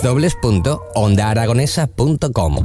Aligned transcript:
www.ondaaragonesa.com 0.00 2.56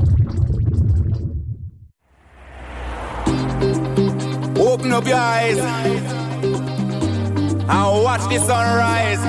Open 4.58 4.92
up 4.92 5.08
your 5.08 5.18
eyes 5.18 5.58
and 7.70 8.04
watch 8.04 8.22
the 8.30 8.40
sunrise. 8.40 9.20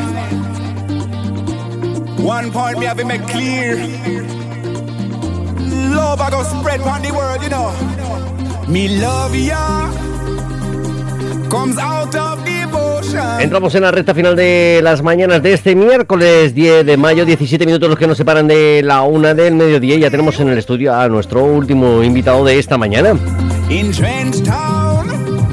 One 2.21 2.51
point 2.53 2.79
me 2.79 2.87
have 2.87 2.99
to 2.99 3.05
make 3.05 3.23
clear. 3.29 3.77
Love 5.95 6.21
I 6.21 6.31
go 6.31 6.43
spread 6.43 6.81
on 6.81 7.03
the 7.03 7.13
world, 7.13 7.43
you 7.43 7.49
know. 7.49 7.73
Me 8.69 9.01
love 9.01 9.35
ya 9.35 9.91
comes 11.49 11.79
out 11.79 12.15
of. 12.15 12.28
Entramos 13.41 13.75
en 13.75 13.83
la 13.83 13.91
recta 13.91 14.15
final 14.15 14.37
de 14.37 14.81
las 14.83 15.03
mañanas 15.03 15.43
de 15.43 15.53
este 15.53 15.75
miércoles 15.75 16.55
10 16.55 16.85
de 16.85 16.97
mayo, 16.97 17.25
17 17.25 17.65
minutos 17.67 17.89
los 17.89 17.99
que 17.99 18.07
nos 18.07 18.17
separan 18.17 18.47
de 18.49 18.83
la 18.85 19.03
una 19.03 19.35
del 19.35 19.55
mediodía. 19.55 19.95
y 19.95 20.01
Ya 20.01 20.11
tenemos 20.11 20.39
en 20.41 20.49
el 20.49 20.59
estudio 20.59 20.95
a 20.95 21.09
nuestro 21.09 21.45
último 21.45 22.03
invitado 22.03 22.45
de 22.45 22.59
esta 22.59 22.77
mañana. 22.77 23.15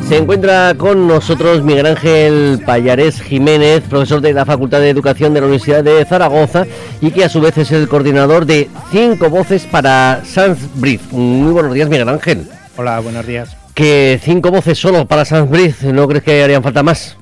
Se 0.09 0.17
encuentra 0.17 0.75
con 0.77 1.07
nosotros 1.07 1.63
Miguel 1.63 1.85
Ángel 1.87 2.61
Payares 2.65 3.21
Jiménez, 3.21 3.83
profesor 3.89 4.21
de 4.21 4.33
la 4.33 4.45
Facultad 4.45 4.79
de 4.79 4.89
Educación 4.89 5.33
de 5.33 5.41
la 5.41 5.47
Universidad 5.47 5.83
de 5.83 6.05
Zaragoza 6.05 6.65
y 7.01 7.11
que 7.11 7.23
a 7.23 7.29
su 7.29 7.41
vez 7.41 7.57
es 7.57 7.71
el 7.71 7.87
coordinador 7.87 8.45
de 8.45 8.69
Cinco 8.91 9.29
Voces 9.29 9.65
para 9.65 10.21
Sans 10.25 10.59
Brief. 10.75 11.11
Muy 11.11 11.51
buenos 11.51 11.73
días, 11.73 11.89
Miguel 11.89 12.09
Ángel. 12.09 12.47
Hola, 12.77 12.99
buenos 12.99 13.25
días. 13.25 13.55
Que 13.73 14.19
cinco 14.23 14.51
voces 14.51 14.77
solo 14.77 15.05
para 15.05 15.25
Sans 15.25 15.49
Brief, 15.49 15.83
¿no 15.83 16.07
crees 16.07 16.23
que 16.23 16.43
harían 16.43 16.61
falta 16.61 16.83
más? 16.83 17.17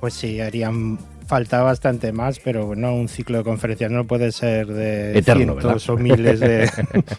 Pues 0.00 0.14
sí, 0.14 0.40
harían 0.40 0.98
falta 1.30 1.62
bastante 1.62 2.10
más, 2.10 2.40
pero 2.40 2.66
bueno, 2.66 2.92
un 2.92 3.06
ciclo 3.06 3.38
de 3.38 3.44
conferencias 3.44 3.88
no 3.88 4.04
puede 4.04 4.32
ser 4.32 4.66
de 4.66 5.16
Eterno, 5.16 5.52
cientos 5.60 5.88
o 5.88 5.96
miles 5.96 6.40
de... 6.40 6.68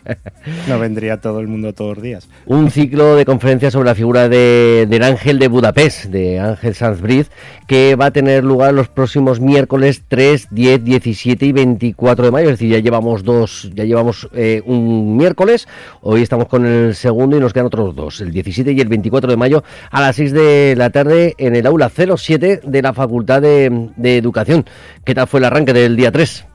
no 0.68 0.80
vendría 0.80 1.22
todo 1.22 1.40
el 1.40 1.48
mundo 1.48 1.74
todos 1.74 1.96
los 1.96 2.04
días. 2.04 2.30
Un 2.46 2.70
ciclo 2.72 3.16
de 3.16 3.24
conferencias 3.24 3.72
sobre 3.72 3.88
la 3.88 3.96
figura 3.96 4.28
de, 4.28 4.86
del 4.90 5.04
Ángel 5.04 5.40
de 5.40 5.48
Budapest, 5.48 6.08
de 6.08 6.42
Ángel 6.42 6.76
Sanz 6.76 7.00
Briz, 7.00 7.32
que 7.68 7.96
va 7.96 8.08
a 8.08 8.12
tener 8.12 8.44
lugar 8.44 8.74
los 8.74 8.90
próximos 8.90 9.40
miércoles 9.40 10.04
3, 10.10 10.50
10, 10.52 10.84
17 10.84 11.46
y 11.46 11.52
24 11.54 12.26
de 12.26 12.32
mayo. 12.32 12.50
Es 12.50 12.60
decir, 12.60 12.70
ya 12.70 12.80
llevamos 12.80 13.24
dos, 13.24 13.72
ya 13.74 13.86
llevamos 13.86 14.28
eh, 14.34 14.62
un 14.66 15.16
miércoles, 15.16 15.70
hoy 16.02 16.22
estamos 16.22 16.50
con 16.50 16.66
el 16.66 16.96
segundo 16.96 17.38
y 17.38 17.40
nos 17.40 17.54
quedan 17.54 17.68
otros 17.68 17.96
dos, 17.96 18.20
el 18.20 18.34
17 18.34 18.74
y 18.74 18.82
el 18.82 18.90
24 18.90 19.32
de 19.32 19.38
mayo 19.38 19.64
a 19.90 20.02
las 20.02 20.18
6 20.18 20.34
de 20.34 20.76
la 20.76 20.90
tarde 20.90 21.34
en 21.38 21.56
el 21.56 21.66
aula 21.66 21.90
07 21.90 22.60
de 22.62 22.82
la 22.82 22.92
Facultad 22.92 23.42
de, 23.42 23.88
de 24.02 24.18
Educación. 24.18 24.66
¿Qué 25.06 25.14
tal 25.16 25.28
fue 25.28 25.40
el 25.40 25.46
arranque 25.46 25.74
del 25.74 25.96
día 25.96 26.12
3? 26.12 26.46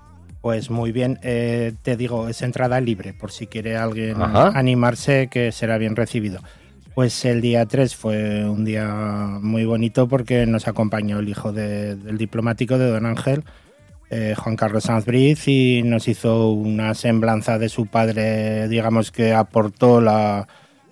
Pues 0.41 0.71
muy 0.71 0.93
bien, 0.93 1.19
eh, 1.23 1.73
te 1.83 1.97
digo, 1.97 2.29
es 2.29 2.43
entrada 2.43 2.81
libre, 2.81 3.13
por 3.15 3.33
si 3.33 3.47
quiere 3.47 3.77
alguien 3.77 4.21
Ajá. 4.23 4.53
animarse, 4.55 5.29
que 5.29 5.51
será 5.51 5.77
bien 5.79 5.97
recibido. 5.97 6.41
Pues 6.95 7.25
el 7.25 7.41
día 7.41 7.67
3 7.67 7.95
fue 7.97 8.49
un 8.49 8.65
día 8.65 8.87
muy 9.43 9.65
bonito 9.65 10.07
porque 10.09 10.47
nos 10.47 10.69
acompañó 10.69 11.19
el 11.19 11.29
hijo 11.29 11.53
de- 11.53 11.97
del 11.97 12.17
diplomático 12.17 12.79
de 12.79 12.89
Don 12.91 13.07
Ángel, 13.07 13.43
eh, 14.09 14.35
Juan 14.39 14.55
Carlos 14.57 14.85
Sanz 14.85 15.05
Briz, 15.05 15.49
y 15.49 15.83
nos 15.85 16.07
hizo 16.07 16.51
una 16.53 16.95
semblanza 16.95 17.59
de 17.59 17.69
su 17.69 17.87
padre, 17.87 18.69
digamos 18.69 19.11
que 19.11 19.35
aportó 19.35 20.01
la, 20.01 20.47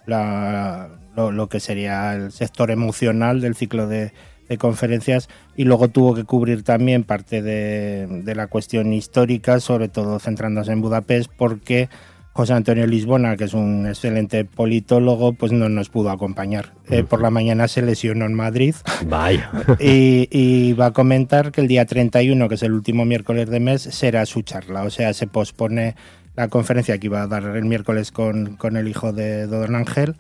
la- 0.05 0.89
lo, 1.17 1.31
lo 1.31 1.49
que 1.49 1.61
sería 1.61 2.12
el 2.15 2.33
sector 2.33 2.73
emocional 2.73 3.41
del 3.41 3.55
ciclo 3.55 3.87
de, 3.87 4.12
de 4.49 4.59
conferencias 4.59 5.28
y 5.56 5.65
luego 5.65 5.88
tuvo 5.88 6.15
que 6.15 6.25
cubrir 6.25 6.62
también 6.62 7.05
parte 7.05 7.43
de, 7.43 8.06
de 8.06 8.34
la 8.34 8.47
cuestión 8.47 8.93
histórica, 8.93 9.60
sobre 9.60 9.88
todo 9.88 10.19
centrándose 10.19 10.72
en 10.72 10.81
Budapest, 10.81 11.31
porque 11.37 11.88
José 12.34 12.53
Antonio 12.53 12.84
Lisbona, 12.88 13.37
que 13.37 13.44
es 13.44 13.54
un 13.54 13.87
excelente 13.87 14.44
politólogo, 14.44 15.34
pues 15.34 15.53
no 15.53 15.69
nos 15.69 15.88
pudo 15.88 16.10
acompañar. 16.10 16.72
Eh, 16.91 17.04
por 17.04 17.22
la 17.22 17.31
mañana 17.31 17.69
se 17.69 17.81
lesionó 17.81 18.27
en 18.27 18.34
Madrid 18.34 18.75
Vaya. 19.06 19.53
y, 19.78 20.28
y 20.33 20.72
va 20.72 20.87
a 20.87 20.93
comentar 20.93 21.53
que 21.53 21.60
el 21.60 21.69
día 21.69 21.87
31, 21.87 22.49
que 22.49 22.56
es 22.56 22.62
el 22.65 22.72
último 22.72 23.04
miércoles 23.04 23.49
de 23.49 23.60
mes, 23.60 23.83
será 23.83 24.27
su 24.27 24.43
charla. 24.43 24.83
O 24.83 24.91
sea, 24.91 25.15
se 25.15 25.28
pospone 25.28 25.94
la 26.34 26.49
conferencia 26.49 26.99
que 26.99 27.06
iba 27.06 27.22
a 27.22 27.28
dar 27.28 27.44
el 27.44 27.66
miércoles 27.66 28.10
con, 28.10 28.56
con 28.56 28.77
el 28.77 28.88
hijo 28.88 29.12
de 29.12 29.47
Don 29.47 29.77
Ángel 29.77 30.16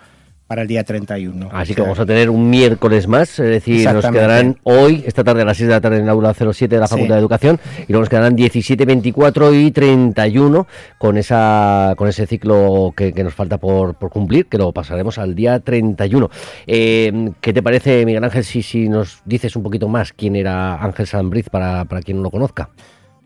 para 0.46 0.62
el 0.62 0.68
día 0.68 0.84
31. 0.84 1.48
Así 1.52 1.72
O 1.72 1.74
que 1.74 1.80
sea, 1.80 1.84
vamos 1.84 1.98
a 1.98 2.06
tener 2.06 2.28
un 2.30 2.50
miércoles 2.50 3.08
más, 3.08 3.38
es 3.38 3.48
decir, 3.48 3.90
nos 3.90 4.04
quedarán 4.06 4.58
hoy, 4.62 5.02
esta 5.06 5.24
tarde 5.24 5.42
a 5.42 5.44
las 5.44 5.56
6 5.56 5.68
de 5.68 5.74
la 5.74 5.80
tarde 5.80 5.96
en 5.96 6.02
el 6.04 6.08
aula 6.08 6.34
07 6.34 6.74
de 6.74 6.80
la 6.80 6.86
Sí. 6.86 6.94
Facultad 6.94 7.14
de 7.14 7.20
Educación, 7.20 7.60
y 7.88 7.92
luego 7.92 8.00
nos 8.02 8.08
quedarán 8.08 8.36
17, 8.36 8.84
24 8.84 9.54
y 9.54 9.70
31 9.70 10.66
con 10.98 11.16
esa 11.16 11.94
con 11.96 12.08
ese 12.08 12.26
ciclo 12.26 12.92
que, 12.96 13.12
que 13.12 13.24
nos 13.24 13.34
falta 13.34 13.58
por, 13.58 13.94
por 13.94 14.10
cumplir, 14.10 14.46
que 14.46 14.58
lo 14.58 14.72
pasaremos 14.72 15.18
al 15.18 15.34
día 15.34 15.60
31. 15.60 16.30
Eh, 16.66 17.30
¿Qué 17.40 17.52
te 17.52 17.62
parece, 17.62 18.04
Miguel 18.04 18.24
Ángel, 18.24 18.44
si, 18.44 18.62
si 18.62 18.88
nos 18.88 19.22
dices 19.24 19.56
un 19.56 19.62
poquito 19.62 19.88
más 19.88 20.12
quién 20.12 20.36
era 20.36 20.82
Ángel 20.82 21.06
Sanbriz 21.06 21.48
para, 21.48 21.84
para 21.86 22.02
quien 22.02 22.18
no 22.18 22.22
lo 22.24 22.30
conozca? 22.30 22.68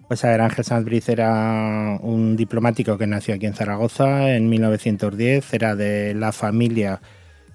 Pues 0.08 0.24
a 0.24 0.30
ver, 0.30 0.40
Ángel 0.40 0.64
Sanz 0.64 1.08
era 1.10 1.98
un 2.00 2.34
diplomático 2.34 2.96
que 2.96 3.06
nació 3.06 3.34
aquí 3.34 3.44
en 3.44 3.52
Zaragoza 3.52 4.34
en 4.34 4.48
1910, 4.48 5.52
era 5.52 5.76
de 5.76 6.14
la 6.14 6.32
familia, 6.32 7.02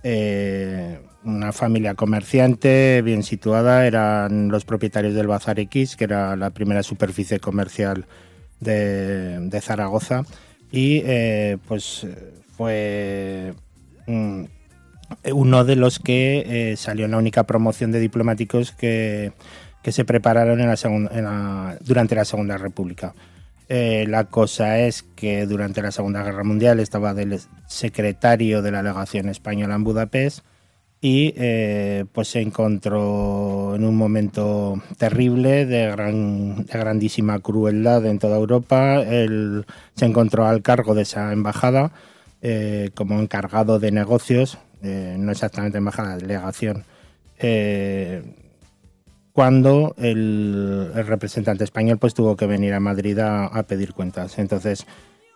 eh, 0.04 1.00
una 1.24 1.52
familia 1.52 1.96
comerciante 1.96 3.02
bien 3.02 3.24
situada, 3.24 3.88
eran 3.88 4.50
los 4.50 4.66
propietarios 4.66 5.16
del 5.16 5.26
Bazar 5.26 5.60
X, 5.60 5.96
que 5.96 6.04
era 6.04 6.36
la 6.36 6.52
primera 6.52 6.84
superficie 6.84 7.40
comercial 7.40 8.06
de, 8.60 9.40
de 9.40 9.62
Zaragoza, 9.62 10.24
y 10.72 11.02
eh, 11.06 11.58
pues 11.68 12.06
fue 12.56 13.56
mm, 14.06 14.44
uno 15.34 15.66
de 15.66 15.76
los 15.76 15.98
que 15.98 16.72
eh, 16.72 16.78
salió 16.78 17.06
en 17.06 17.12
la 17.12 17.18
única 17.18 17.46
promoción 17.46 17.92
de 17.92 18.00
diplomáticos 18.00 18.72
que, 18.74 19.34
que 19.84 19.92
se 19.92 20.06
prepararon 20.06 20.60
durante 21.82 22.16
la 22.16 22.26
Segunda 22.26 22.58
República. 22.58 23.14
Eh, 23.70 24.06
la 24.08 24.26
cosa 24.26 24.80
es 24.80 25.04
que 25.04 25.46
durante 25.46 25.82
la 25.82 25.92
Segunda 25.92 26.24
Guerra 26.24 26.44
Mundial 26.44 26.80
estaba 26.80 27.14
del 27.14 27.40
secretario 27.68 28.62
de 28.62 28.72
la 28.72 28.84
legación 28.84 29.30
española 29.30 29.76
en 29.76 29.84
Budapest 29.84 30.46
y 31.02 31.34
eh, 31.38 32.06
pues 32.12 32.30
se 32.30 32.42
encontró 32.42 33.76
en 33.76 33.84
un 33.84 33.96
momento 33.96 34.82
terrible 34.98 35.66
de, 35.66 35.88
gran, 35.88 36.66
de 36.66 36.80
grandísima 36.80 37.40
crueldad 37.40 38.06
en 38.06 38.20
toda 38.20 38.38
Europa. 38.38 39.04
Se 39.04 40.06
encontró 40.06 40.46
al 40.46 40.62
cargo 40.62 40.96
de 40.96 41.02
esa 41.02 41.34
embajada 41.34 41.92
eh, 42.42 42.90
como 42.96 43.20
encargado 43.20 43.80
de 43.80 43.92
negocios, 43.92 44.58
no 44.82 45.32
exactamente 45.32 45.78
embajada, 45.78 46.18
delegación. 46.18 46.86
Cuando 49.34 49.96
el, 49.98 50.92
el 50.96 51.08
representante 51.08 51.64
español 51.64 51.98
pues 51.98 52.14
tuvo 52.14 52.36
que 52.38 52.46
venir 52.46 52.74
a 52.74 52.80
Madrid 52.80 53.18
a, 53.20 53.64
pedir 53.64 53.94
cuentas. 53.94 54.38
Entonces, 54.38 54.86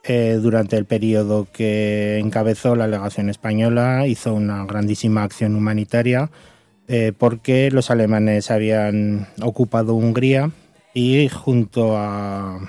eh, 0.03 0.39
durante 0.41 0.77
el 0.77 0.85
periodo 0.85 1.47
que 1.51 2.19
encabezó 2.19 2.75
la 2.75 2.87
legación 2.87 3.29
española, 3.29 4.05
hizo 4.07 4.33
una 4.33 4.63
grandísima 4.65 5.23
acción 5.23 5.55
humanitaria 5.55 6.29
eh, 6.87 7.11
porque 7.17 7.71
los 7.71 7.89
alemanes 7.89 8.51
habían 8.51 9.27
ocupado 9.41 9.95
Hungría 9.95 10.51
y 10.93 11.27
junto 11.29 11.97
a, 11.97 12.59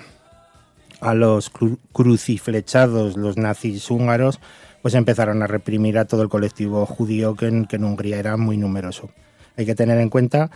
a 1.00 1.14
los 1.14 1.52
cru- 1.52 1.78
cruciflechados, 1.92 3.16
los 3.16 3.36
nazis 3.36 3.90
húngaros, 3.90 4.40
pues 4.80 4.94
empezaron 4.94 5.42
a 5.42 5.46
reprimir 5.46 5.98
a 5.98 6.06
todo 6.06 6.22
el 6.22 6.28
colectivo 6.28 6.86
judío 6.86 7.36
que 7.36 7.46
en, 7.46 7.66
que 7.66 7.76
en 7.76 7.84
Hungría 7.84 8.18
era 8.18 8.36
muy 8.36 8.56
numeroso. 8.56 9.10
Hay 9.56 9.66
que 9.66 9.74
tener 9.74 9.98
en 9.98 10.08
cuenta 10.08 10.50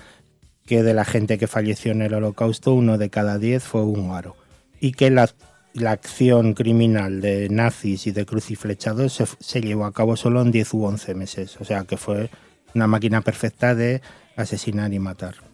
que 0.67 0.83
de 0.83 0.95
la 0.95 1.05
gente 1.05 1.39
que 1.39 1.47
falleció 1.47 1.93
en 1.93 2.03
el 2.03 2.15
holocausto, 2.15 2.75
uno 2.75 2.99
de 2.99 3.11
cada 3.11 3.39
diez 3.39 3.63
fue 3.63 3.83
húngaro. 3.83 4.37
Y 4.81 4.93
que 4.93 5.11
la, 5.11 5.29
la 5.75 5.93
acción 5.93 6.55
criminal 6.55 7.21
de 7.21 7.49
nazis 7.49 8.07
y 8.07 8.13
de 8.13 8.27
cruciflechados 8.27 9.13
se, 9.13 9.27
se 9.41 9.61
llevó 9.61 9.85
a 9.85 9.93
cabo 9.93 10.17
solo 10.17 10.41
en 10.43 10.51
10 10.51 10.75
u 10.75 10.85
11 10.85 11.15
meses. 11.15 11.57
O 11.61 11.65
sea 11.65 11.85
que 11.85 11.97
fue 11.97 12.31
una 12.75 12.87
máquina 12.87 13.21
perfecta 13.21 13.75
de 13.75 14.03
asesinar 14.37 14.93
y 14.93 14.99
matar. 14.99 15.52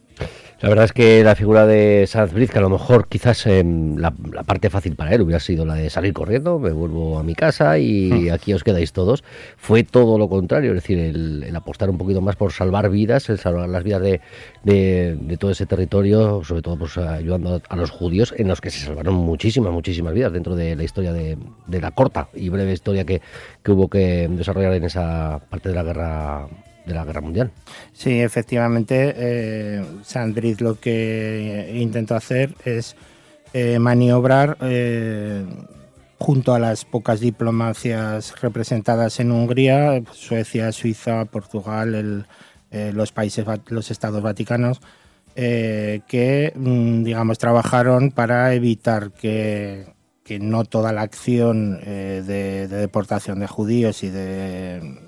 La 0.61 0.69
verdad 0.69 0.87
es 0.87 0.93
que 0.93 1.23
la 1.23 1.37
figura 1.37 1.67
de 1.67 2.05
Sanz 2.09 2.33
que 2.33 2.59
a 2.59 2.61
lo 2.61 2.69
mejor 2.69 3.07
quizás 3.07 3.47
em, 3.47 3.97
la, 3.97 4.11
parte 4.11 4.71
fácil 4.71 4.97
para 4.97 5.15
él 5.15 5.21
hubiera 5.21 5.39
sido 5.39 5.65
la 5.65 5.75
de 5.75 5.89
salir 5.89 6.13
corriendo, 6.13 6.59
me 6.59 6.73
vuelvo 6.73 7.17
a 7.17 7.23
mi 7.23 7.37
casa 7.37 7.79
y 7.79 8.11
hmm. 8.11 8.33
aquí 8.33 8.53
os 8.55 8.65
quedáis 8.65 8.93
todos, 8.93 9.23
fue 9.57 9.85
todo 9.85 10.19
lo 10.19 10.29
contrario, 10.29 10.71
es 10.71 10.83
decir, 10.83 10.99
el, 10.99 11.55
apostar 11.55 11.91
un 11.91 11.97
poquito 11.97 12.21
más 12.21 12.35
por 12.35 12.53
salvar 12.53 12.91
vidas, 12.91 13.29
el 13.29 13.39
salvar 13.39 13.69
las 13.69 13.85
vidas 13.85 14.03
de, 14.03 14.21
de, 14.65 15.37
todo 15.39 15.53
ese 15.53 15.65
territorio, 15.67 16.43
sobre 16.43 16.63
todo 16.63 16.77
pues 16.77 16.99
ayudando 16.99 17.63
a, 17.69 17.77
los 17.77 17.91
judíos, 17.91 18.35
en 18.37 18.49
los 18.49 18.61
que 18.61 18.71
se 18.71 18.85
salvaron 18.85 19.15
muchísimas, 19.15 19.73
muchísimas 19.73 20.13
vidas 20.13 20.33
dentro 20.33 20.57
de 20.57 20.75
la 20.75 20.83
historia 20.83 21.13
de, 21.13 21.39
de 21.69 21.81
la 21.81 21.93
corta 21.93 22.31
y 22.35 22.49
breve 22.49 22.73
historia 22.73 23.05
que, 23.05 23.23
que 23.63 23.71
hubo 23.71 23.89
que 23.89 24.27
desarrollar 24.29 24.73
en 24.73 24.85
esa 24.85 25.41
parte 25.51 25.69
de 25.69 25.75
la 25.77 25.85
guerra 25.85 26.49
de 26.89 26.95
la 26.95 27.05
Guerra 27.05 27.21
Mundial. 27.21 27.53
Sí, 27.93 28.21
efectivamente, 28.21 29.15
eh, 29.17 29.85
lo 30.59 30.81
que 30.81 31.71
intentó 31.75 32.17
hacer 32.17 32.55
es 32.65 32.97
eh, 33.53 33.79
maniobrar 33.79 34.59
eh, 34.61 35.45
junto 36.19 36.55
a 36.55 36.59
las 36.59 36.85
pocas 36.85 37.21
diplomacias 37.21 38.41
representadas 38.41 39.21
en 39.21 39.31
Hungría, 39.31 40.03
Suecia, 40.13 40.73
Suiza, 40.73 41.25
Portugal, 41.27 42.27
eh, 42.71 42.93
los 42.95 43.13
países, 43.13 43.47
los 43.69 43.91
estados 43.91 44.23
vaticanos, 44.23 44.81
que, 45.35 46.53
mm, 46.57 47.05
digamos, 47.05 47.39
trabajaron 47.39 48.11
para 48.11 48.53
evitar 48.55 49.13
que, 49.13 49.95
que 50.25 50.41
no 50.41 50.65
toda 50.65 50.93
la 50.93 51.03
acción 51.03 51.81
de 51.81 52.67
deportación 52.67 53.39
de 53.39 53.47
judíos 53.47 54.03
y 54.03 54.11
de 54.11 55.08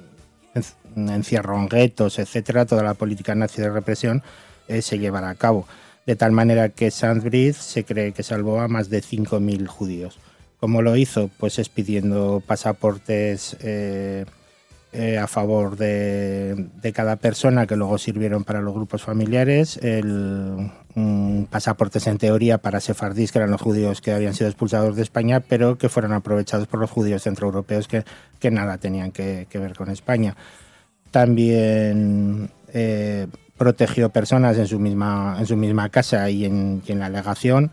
encierro 0.97 1.57
en 1.59 1.69
guetos, 1.69 2.19
etcétera, 2.19 2.67
toda 2.67 2.83
la 2.83 2.95
política 2.95 3.35
nazi 3.35 3.63
de 3.63 3.71
represión 3.71 4.23
eh, 4.69 4.83
se 4.83 4.99
llevará 4.99 5.31
a 5.31 5.35
cabo. 5.35 5.67
De 6.07 6.17
tal 6.17 6.33
manera 6.33 6.71
que 6.71 6.91
Sandbridge 6.91 7.57
se 7.57 7.85
cree 7.85 8.13
que 8.13 8.23
salvó 8.23 8.61
a 8.61 8.69
más 8.69 8.89
de 8.89 9.03
5.000 9.03 9.67
judíos. 9.67 10.19
¿Cómo 10.61 10.83
lo 10.83 10.97
hizo? 10.97 11.31
Pues 11.39 11.59
expidiendo 11.59 12.43
pasaportes 12.47 13.57
eh, 13.61 14.27
eh, 14.93 15.19
a 15.19 15.27
favor 15.27 15.77
de, 15.77 16.71
cada 16.95 17.17
persona 17.17 17.67
que 17.67 17.77
luego 17.77 17.97
sirvieron 17.99 18.45
para 18.45 18.61
los 18.61 18.75
grupos 18.75 19.03
familiares, 19.03 19.79
el, 19.83 20.71
pasaportes 21.51 22.07
en 22.07 22.19
teoría 22.19 22.59
para 22.59 22.81
sefardís, 22.81 23.33
que 23.33 23.39
eran 23.39 23.51
los 23.51 23.63
judíos 23.63 24.01
que 24.01 24.13
habían 24.13 24.35
sido 24.35 24.49
expulsados 24.49 24.97
de 24.97 25.03
España, 25.03 25.41
pero 25.41 25.79
que 25.79 25.89
fueron 25.89 26.13
aprovechados 26.13 26.67
por 26.67 26.79
los 26.79 26.91
judíos 26.91 27.23
centroeuropeos 27.23 27.89
que, 27.89 28.05
que 28.39 28.51
nada 28.51 28.79
tenían 28.79 29.13
que 29.13 29.47
ver 29.55 29.75
con 29.75 29.91
España. 29.91 30.37
También 31.11 32.51
eh, 32.73 33.27
protegió 33.57 34.11
personas 34.11 34.57
en 34.59 34.67
su 34.67 34.79
misma, 34.79 35.37
en 35.39 35.47
su 35.47 35.57
misma 35.57 35.89
casa 35.89 36.31
y 36.31 36.45
en, 36.45 36.83
la 36.87 37.09
legación 37.09 37.71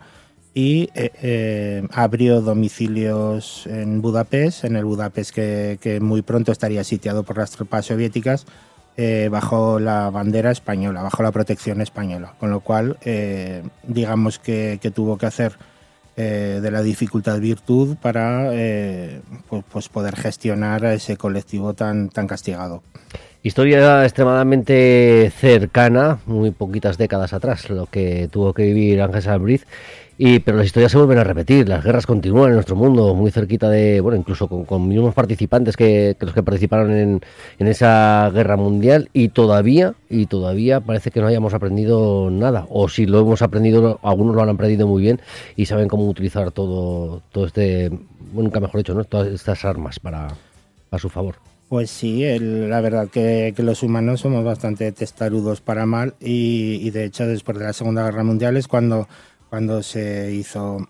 y 0.54 0.90
eh, 0.94 1.12
eh, 1.22 1.88
abrió 1.92 2.40
domicilios 2.40 3.66
en 3.66 4.02
Budapest, 4.02 4.64
en 4.64 4.76
el 4.76 4.84
Budapest 4.84 5.30
que, 5.30 5.98
muy 6.02 6.22
pronto 6.22 6.50
estaría 6.50 6.82
sitiado 6.84 7.22
por 7.22 7.38
las 7.38 7.52
tropas 7.52 7.86
soviéticas, 7.86 8.46
bajo 9.30 9.78
la 9.78 10.10
bandera 10.10 10.50
española, 10.50 11.02
bajo 11.02 11.22
la 11.22 11.30
protección 11.30 11.80
española. 11.80 12.34
Con 12.40 12.50
lo 12.50 12.58
cual, 12.58 12.98
digamos 13.84 14.40
que, 14.40 14.80
tuvo 14.92 15.16
que 15.16 15.26
hacer 15.26 15.52
de 16.16 16.70
la 16.72 16.82
dificultad 16.82 17.38
virtud 17.38 17.96
para 18.02 18.50
pues, 19.48 19.64
pues, 19.70 19.88
poder 19.88 20.16
gestionar 20.16 20.84
a 20.84 20.94
ese 20.94 21.16
colectivo 21.16 21.74
tan, 21.74 22.08
tan 22.08 22.26
castigado. 22.26 22.82
Historia 23.48 24.04
extremadamente 24.04 25.32
cercana, 25.34 26.18
muy 26.26 26.50
poquitas 26.50 26.98
décadas 26.98 27.32
atrás, 27.32 27.70
lo 27.70 27.86
que 27.86 28.28
tuvo 28.30 28.52
que 28.52 28.64
vivir 28.64 29.00
Ángel 29.00 29.22
Salbriz. 29.22 29.66
Y, 30.18 30.40
pero 30.40 30.58
las 30.58 30.66
historias 30.66 30.92
se 30.92 30.98
vuelven 30.98 31.16
a 31.16 31.24
repetir, 31.24 31.66
las 31.66 31.82
guerras 31.82 32.06
continúan 32.06 32.50
en 32.50 32.56
nuestro 32.56 32.76
mundo, 32.76 33.14
muy 33.14 33.30
cerquita 33.30 33.70
de, 33.70 34.02
bueno, 34.02 34.18
incluso 34.18 34.48
con, 34.48 34.86
mismos 34.86 35.14
participantes 35.14 35.78
que, 35.78 36.14
los 36.20 36.34
que 36.34 36.42
participaron 36.42 36.90
en, 36.90 37.22
esa 37.58 38.30
guerra 38.34 38.58
mundial 38.58 39.08
y 39.14 39.30
todavía, 39.30 39.94
y 40.10 40.26
todavía 40.26 40.80
parece 40.80 41.10
que 41.10 41.22
no 41.22 41.26
hayamos 41.26 41.54
aprendido 41.54 42.28
nada, 42.30 42.66
o 42.68 42.90
si 42.90 43.06
lo 43.06 43.18
hemos 43.20 43.40
aprendido, 43.40 43.98
algunos 44.02 44.36
lo 44.36 44.42
han 44.42 44.50
aprendido 44.50 44.86
muy 44.86 45.00
bien 45.00 45.22
y 45.56 45.64
saben 45.64 45.88
cómo 45.88 46.06
utilizar 46.06 46.50
todo, 46.50 47.22
todo 47.32 47.46
este, 47.46 47.90
nunca 48.34 48.60
mejor 48.60 48.76
dicho, 48.76 48.92
¿no? 48.92 49.04
todas 49.04 49.28
estas 49.28 49.64
armas 49.64 49.98
para, 49.98 50.28
a 50.90 50.98
su 50.98 51.08
favor. 51.08 51.47
Pues 51.68 51.90
sí, 51.90 52.24
la 52.40 52.80
verdad 52.80 53.08
que, 53.08 53.52
los 53.58 53.82
humanos 53.82 54.20
somos 54.20 54.42
bastante 54.42 54.90
testarudos 54.90 55.60
para 55.60 55.84
mal 55.84 56.14
y, 56.18 56.88
de 56.90 57.04
hecho 57.04 57.26
después 57.26 57.58
de 57.58 57.64
la 57.64 57.74
Segunda 57.74 58.04
Guerra 58.04 58.24
Mundial 58.24 58.56
es 58.56 58.66
cuando, 58.66 59.06
cuando 59.50 59.82
se 59.82 60.32
hizo 60.32 60.88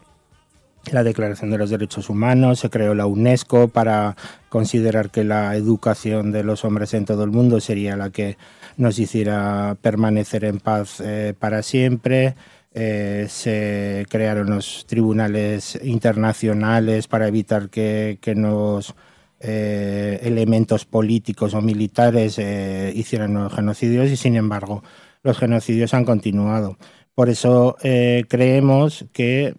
la 0.92 1.02
Declaración 1.02 1.50
de 1.50 1.58
los 1.58 1.70
Derechos 1.70 2.08
Humanos, 2.08 2.60
se 2.60 2.70
creó 2.70 2.94
la 2.94 3.06
UNESCO 3.06 3.66
para 3.66 4.16
considerar 4.50 5.10
que 5.10 5.24
la 5.24 5.56
educación 5.56 6.30
de 6.30 6.44
los 6.44 6.64
hombres 6.64 6.94
en 6.94 7.06
todo 7.06 7.24
el 7.24 7.32
mundo 7.32 7.58
sería 7.58 7.96
la 7.96 8.10
que 8.10 8.36
nos 8.76 9.00
hiciera 9.00 9.76
permanecer 9.82 10.44
en 10.44 10.60
paz 10.60 11.00
eh, 11.00 11.34
para 11.36 11.64
siempre. 11.64 12.36
Eh, 12.72 13.26
se 13.28 14.06
crearon 14.08 14.50
los 14.50 14.86
tribunales 14.86 15.76
internacionales 15.82 17.08
para 17.08 17.26
evitar 17.26 17.68
que, 17.68 18.18
que 18.20 18.36
nos 18.36 18.94
eh, 19.40 20.18
elementos 20.22 20.84
políticos 20.84 21.54
o 21.54 21.60
militares 21.60 22.38
eh, 22.38 22.92
hicieran 22.94 23.34
los 23.34 23.52
genocidios 23.52 24.10
y 24.10 24.16
sin 24.16 24.34
embargo 24.34 24.82
los 25.22 25.38
genocidios 25.38 25.94
han 25.94 26.04
continuado. 26.04 26.76
Por 27.14 27.28
eso 27.28 27.76
eh, 27.82 28.24
creemos 28.28 29.06
que 29.12 29.54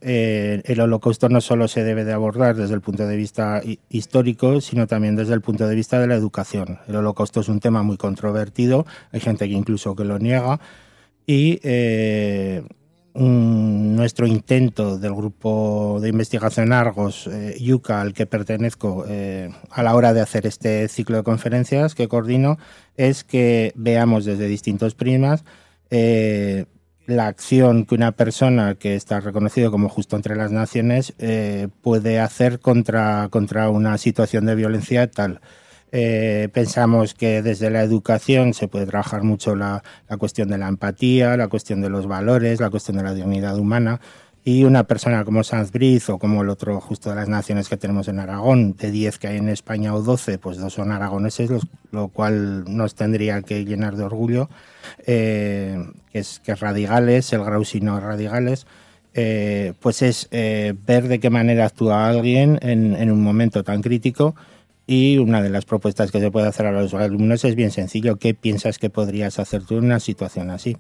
el 0.66 0.80
holocausto 0.80 1.28
no 1.28 1.42
solo 1.42 1.68
se 1.68 1.84
debe 1.84 2.06
de 2.06 2.14
abordar 2.14 2.56
desde 2.56 2.74
el 2.74 2.82
punto 2.82 3.06
de 3.06 3.18
vista 3.18 3.62
histórico, 3.90 4.62
sino 4.62 4.88
también 4.88 5.18
desde 5.18 5.34
el 5.34 5.42
punto 5.42 5.68
de 5.68 5.76
vista 5.76 6.00
de 6.00 6.08
la 6.08 6.16
educación. 6.16 6.80
El 6.88 6.96
holocausto 6.96 7.42
es 7.42 7.50
un 7.50 7.60
tema 7.60 7.84
muy 7.84 7.98
controvertido, 7.98 8.86
hay 9.12 9.20
gente 9.20 9.48
que 9.50 9.56
incluso 9.56 9.94
que 9.96 10.06
lo 10.06 10.20
niega 10.20 10.62
y 11.28 11.60
nuestro 13.14 14.28
intento 14.28 14.98
del 14.98 15.14
grupo 15.14 16.00
de 16.02 16.10
investigación 16.10 16.72
Argos, 16.74 17.28
eh, 17.28 17.58
Yuca, 17.60 18.02
al 18.02 18.14
que 18.14 18.26
pertenezco, 18.26 19.06
eh, 19.08 19.50
a 19.70 19.84
la 19.84 19.96
hora 19.96 20.14
de 20.14 20.22
hacer 20.22 20.46
este 20.46 20.88
ciclo 20.88 21.18
de 21.18 21.24
conferencias 21.24 21.96
que 21.96 22.08
coordino, 22.08 22.58
es 22.98 23.24
que 23.24 23.74
veamos 23.76 24.26
desde 24.26 24.48
distintos 24.48 24.96
primas 24.96 25.44
eh, 25.90 26.66
la 27.08 27.28
acción 27.28 27.86
que 27.86 27.96
una 27.96 28.12
persona 28.12 28.76
que 28.76 28.96
está 28.96 29.20
reconocido 29.20 29.72
como 29.72 29.90
justo 29.90 30.16
entre 30.16 30.36
las 30.36 30.52
naciones 30.52 31.16
puede 31.82 32.20
hacer 32.20 32.60
contra, 32.60 33.30
contra 33.32 33.70
una 33.72 33.98
situación 33.98 34.46
de 34.46 34.54
violencia 34.54 35.10
tal. 35.10 35.42
Eh, 35.92 36.50
pensamos 36.54 37.16
que 37.16 37.42
desde 37.42 37.70
la 37.70 37.82
educación 37.82 38.54
se 38.54 38.68
puede 38.68 38.86
trabajar 38.86 39.24
mucho 39.24 39.56
la, 39.56 39.84
cuestión 40.20 40.50
de 40.50 40.58
la 40.58 40.68
empatía, 40.68 41.36
la 41.36 41.48
cuestión 41.48 41.82
de 41.82 41.90
los 41.90 42.06
valores, 42.08 42.60
la 42.60 42.70
cuestión 42.70 42.98
de 42.98 43.04
la 43.04 43.14
dignidad 43.14 43.58
humana. 43.58 44.00
Y 44.44 44.64
una 44.64 44.86
persona 44.86 45.26
como 45.26 45.44
Sanz 45.44 45.72
Briz 45.72 46.10
o 46.10 46.18
como 46.18 46.44
el 46.44 46.50
otro 46.50 46.80
justo 46.80 47.10
de 47.10 47.16
las 47.18 47.28
naciones 47.28 47.68
que 47.68 47.78
tenemos 47.78 48.08
en 48.08 48.20
Aragón, 48.20 48.76
de 48.78 48.90
10 48.90 49.20
que 49.20 49.28
hay 49.28 49.38
en 49.38 49.50
España 49.50 49.94
o 49.94 50.02
12, 50.02 50.38
pues 50.38 50.58
dos 50.58 50.74
son 50.74 50.92
aragoneses, 50.92 51.52
lo 51.92 52.08
cual 52.08 52.64
nos 52.66 52.96
tendría 52.96 53.42
que 53.42 53.66
llenar 53.66 53.98
de 53.98 54.04
orgullo, 54.04 54.50
eh, 55.06 55.78
que, 56.12 56.20
es, 56.20 56.40
que 56.40 56.54
es 56.54 56.60
Radigales, 56.62 57.34
el 57.34 57.44
Grausino 57.44 58.00
Radigales, 58.00 58.66
eh, 59.14 59.74
pues 59.82 60.02
es 60.02 60.30
ver 60.32 61.08
de 61.08 61.20
qué 61.20 61.30
manera 61.30 61.66
actúa 61.66 62.08
alguien 62.08 62.60
en, 62.62 62.96
en 62.96 63.12
un 63.12 63.22
momento 63.22 63.64
tan 63.64 63.82
crítico 63.82 64.36
y 64.92 65.20
una 65.20 65.44
de 65.44 65.52
las 65.52 65.66
propuestas 65.66 66.12
que 66.12 66.20
se 66.20 66.32
puede 66.32 66.48
hacer 66.48 66.66
a 66.66 66.72
los 66.72 66.96
alumnos 66.96 67.46
es 67.46 67.54
bien 67.54 67.70
sencillo. 67.70 68.16
¿Qué 68.16 68.34
piensas 68.34 68.80
que 68.80 68.90
podrías 68.90 69.38
hacer 69.38 69.64
tú 69.64 69.78
en 69.78 69.86
una 69.86 70.00
situación 70.00 70.50
así? 70.50 70.78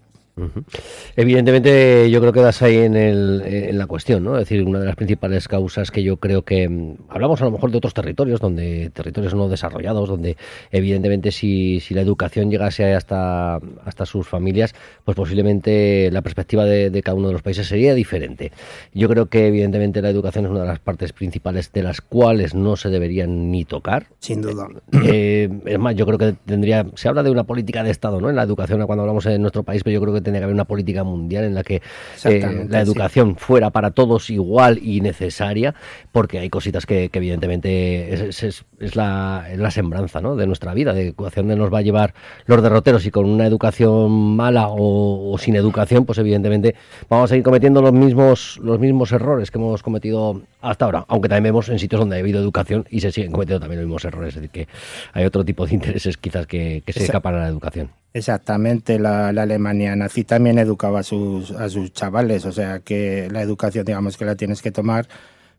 Evidentemente, 1.16 2.10
yo 2.10 2.20
creo 2.22 2.34
que 2.34 2.42
das 2.42 2.62
ahí 2.62 2.78
en, 2.78 2.96
el, 2.96 3.42
en, 3.46 3.78
la 3.78 3.88
cuestión, 3.88 4.24
¿no? 4.24 4.34
Es 4.38 4.48
decir, 4.48 4.66
una 4.66 4.80
de 4.80 4.86
las 4.86 4.96
principales 4.96 5.48
causas 5.48 5.92
que 5.92 6.04
yo 6.04 6.18
creo 6.18 6.44
que 6.44 6.68
mm, 6.68 6.96
hablamos 7.10 7.42
a 7.42 7.46
lo 7.46 7.52
mejor 7.52 7.72
de 7.72 7.78
otros 7.78 7.94
territorios, 7.94 8.40
donde 8.40 8.90
territorios 8.94 9.34
no 9.34 9.50
desarrollados, 9.50 10.08
donde 10.10 10.38
evidentemente 10.72 11.32
si, 11.32 11.80
si 11.80 11.94
la 11.94 12.02
educación 12.02 12.50
llegase 12.50 12.94
hasta, 12.94 13.60
hasta 13.86 14.06
sus 14.06 14.28
familias, 14.28 14.74
pues 15.06 15.16
posiblemente 15.16 16.10
la 16.12 16.22
perspectiva 16.22 16.66
de, 16.66 17.02
cada 17.04 17.16
uno 17.16 17.28
de 17.28 17.34
los 17.34 17.42
países 17.42 17.68
sería 17.68 17.94
diferente. 17.94 18.52
Yo 18.94 19.10
creo 19.10 19.28
que 19.28 19.48
evidentemente 19.48 20.02
la 20.02 20.10
educación 20.10 20.46
es 20.46 20.52
una 20.52 20.62
de 20.62 20.68
las 20.68 20.80
partes 20.80 21.14
principales 21.14 21.72
de 21.72 21.84
las 21.84 22.02
cuales 22.02 22.56
no 22.56 22.76
se 22.76 22.90
deberían 22.90 23.52
ni 23.52 23.66
tocar. 23.66 24.08
Sin 24.20 24.42
duda. 24.42 24.68
Eh, 25.12 25.50
es 25.66 25.80
más, 25.80 25.96
yo 25.96 26.06
creo 26.06 26.18
que 26.18 26.34
tendría, 26.46 26.86
se 26.96 27.08
habla 27.08 27.24
de 27.24 27.32
una 27.32 27.46
política 27.46 27.84
de 27.84 27.92
Estado, 27.92 28.20
¿no? 28.22 28.30
En 28.30 28.36
la 28.36 28.44
educación 28.44 28.86
cuando 28.86 29.04
hablamos 29.04 29.26
en 29.26 29.42
nuestro 29.42 29.64
país, 29.64 29.84
pero 29.84 29.94
yo 29.96 30.02
creo 30.02 30.14
que 30.14 30.22
tendría 30.30 30.42
que 30.42 30.46
haber 30.46 30.54
una 30.54 30.66
política 30.66 31.04
mundial 31.04 31.44
en 31.44 31.56
la 31.56 31.64
que 31.64 31.82
eh, 32.26 32.66
la 32.70 32.82
educación 32.82 33.36
fuera 33.36 33.70
para 33.70 33.92
todos 33.92 34.30
igual 34.30 34.80
y 34.82 35.02
necesaria, 35.02 35.76
porque 36.12 36.40
hay 36.40 36.50
cositas 36.50 36.86
que, 36.86 37.10
evidentemente 37.12 38.30
es, 38.30 38.66
la, 38.96 39.48
la, 39.56 39.72
sembranza 39.72 40.22
¿no? 40.22 40.36
de 40.36 40.48
nuestra 40.48 40.74
vida, 40.74 40.94
de 40.94 41.08
educación 41.08 41.48
de 41.48 41.56
nos 41.56 41.74
va 41.74 41.80
a 41.80 41.82
llevar 41.82 42.14
los 42.46 42.62
derroteros 42.64 43.06
y 43.06 43.12
con 43.12 43.26
una 43.26 43.46
educación 43.46 44.36
mala 44.36 44.68
o, 44.70 45.36
sin 45.38 45.56
educación, 45.56 46.06
pues 46.06 46.18
evidentemente 46.18 46.76
vamos 47.10 47.32
a 47.32 47.38
ir 47.38 47.44
cometiendo 47.44 47.82
los 47.82 47.94
mismos, 47.94 48.60
los 48.64 48.80
mismos 48.80 49.12
errores 49.12 49.52
que 49.52 49.58
hemos 49.58 49.84
cometido 49.84 50.42
hasta 50.62 50.86
ahora, 50.86 51.06
aunque 51.08 51.30
también 51.30 51.54
vemos 51.54 51.70
en 51.70 51.80
sitios 51.80 52.00
donde 52.00 52.18
ha 52.18 52.20
habido 52.20 52.40
educación 52.40 52.86
y 52.90 53.02
se 53.02 53.12
siguen 53.12 53.32
cometiendo 53.32 53.60
también 53.60 53.82
los 53.82 53.88
mismos 53.88 54.06
errores, 54.06 54.30
es 54.30 54.36
decir, 54.36 54.50
que 54.50 54.68
hay 55.14 55.26
otro 55.26 55.44
tipo 55.46 55.66
de 55.66 55.74
intereses 55.74 56.18
quizás 56.18 56.48
que, 56.48 56.84
se 56.88 57.04
escapan 57.04 57.36
a 57.36 57.40
la 57.40 57.48
educación. 57.48 57.90
Exactamente, 58.14 58.98
la, 58.98 59.30
Alemania 59.30 59.96
nazi 59.96 60.24
también 60.24 60.58
educaba 60.58 61.02
a 61.02 61.04
sus, 61.04 61.52
a 61.52 61.70
sus 61.70 61.94
chavales, 61.94 62.44
o 62.46 62.52
sea 62.52 62.80
que 62.80 63.30
la 63.32 63.42
educación 63.44 63.86
digamos 63.86 64.18
que 64.18 64.26
la 64.26 64.36
tienes 64.36 64.64
que 64.64 64.72
tomar 64.72 65.08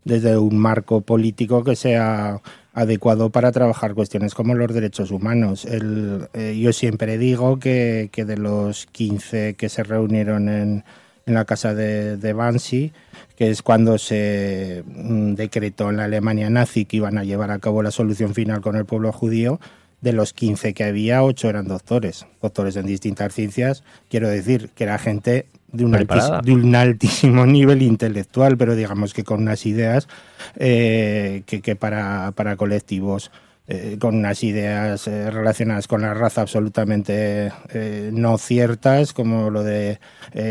desde 0.04 0.36
un 0.36 0.58
marco 0.58 1.00
político 1.02 1.62
que 1.62 1.76
sea 1.76 2.40
adecuado 2.72 3.30
para 3.30 3.52
trabajar 3.52 3.94
cuestiones 3.94 4.34
como 4.34 4.54
los 4.54 4.72
derechos 4.72 5.10
humanos. 5.12 5.64
El, 5.64 6.28
eh, 6.32 6.58
yo 6.60 6.72
siempre 6.72 7.18
digo 7.18 7.58
que, 7.58 8.08
que, 8.12 8.24
de 8.24 8.36
los 8.36 8.86
15 8.86 9.54
que 9.54 9.68
se 9.68 9.84
reunieron 9.84 10.48
en, 10.48 10.84
en 11.26 11.34
la 11.34 11.44
casa 11.44 11.74
de, 11.74 12.16
de 12.16 12.32
Bansi, 12.32 12.92
que 13.36 13.50
es 13.50 13.62
cuando 13.62 13.98
se 13.98 14.82
mm, 14.86 15.34
decretó 15.34 15.90
en 15.90 15.98
la 15.98 16.04
Alemania 16.04 16.50
nazi 16.50 16.84
que 16.84 16.96
iban 16.98 17.18
a 17.18 17.24
llevar 17.24 17.50
a 17.50 17.58
cabo 17.58 17.82
la 17.82 17.90
solución 17.90 18.34
final 18.34 18.60
con 18.60 18.76
el 18.76 18.86
pueblo 18.86 19.12
judío, 19.12 19.60
de 20.00 20.12
los 20.12 20.32
15 20.32 20.74
que 20.74 20.84
había, 20.84 21.22
8 21.22 21.48
eran 21.48 21.68
doctores, 21.68 22.26
doctores 22.40 22.76
en 22.76 22.86
distintas 22.86 23.34
ciencias. 23.34 23.82
Quiero 24.08 24.28
decir 24.28 24.70
que 24.74 24.84
era 24.84 24.98
gente 24.98 25.46
de 25.72 25.84
un, 25.84 25.92
de 25.92 26.52
un 26.52 26.74
altísimo 26.74 27.46
nivel 27.46 27.82
intelectual, 27.82 28.56
pero 28.56 28.74
digamos 28.74 29.14
que 29.14 29.24
con 29.24 29.42
unas 29.42 29.66
ideas 29.66 30.08
eh, 30.56 31.42
que, 31.46 31.60
que 31.60 31.76
para, 31.76 32.32
para 32.32 32.56
colectivos 32.56 33.30
eh, 33.72 33.98
con 34.00 34.16
unas 34.16 34.42
ideas 34.42 35.06
eh, 35.06 35.30
relacionadas 35.30 35.86
con 35.86 36.02
la 36.02 36.12
raza 36.12 36.40
absolutamente 36.40 37.52
eh, 37.68 38.10
no 38.12 38.36
ciertas, 38.36 39.12
como 39.12 39.48
lo 39.48 39.62
de 39.62 40.00